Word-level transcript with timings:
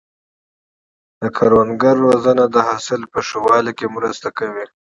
د 1.21 1.23
کروندګرو 1.37 2.01
روزنه 2.13 2.43
د 2.49 2.57
حاصل 2.67 3.01
په 3.13 3.19
ښه 3.27 3.37
والي 3.45 3.73
کې 3.77 3.93
مرسته 3.95 4.27
کوي. 4.37 4.65